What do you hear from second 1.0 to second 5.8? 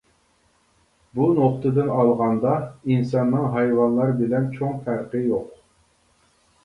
بۇ نۇقتىدىن ئالغاندا ئىنساننىڭ ھايۋانلار بىلەن چوڭ پەرقى يوق.